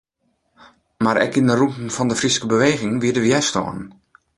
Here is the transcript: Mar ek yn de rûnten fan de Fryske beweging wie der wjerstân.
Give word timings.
Mar 1.03 1.17
ek 1.25 1.35
yn 1.39 1.49
de 1.49 1.55
rûnten 1.55 1.93
fan 1.95 2.09
de 2.09 2.15
Fryske 2.21 2.47
beweging 2.51 2.93
wie 3.01 3.13
der 3.15 3.25
wjerstân. 3.25 3.79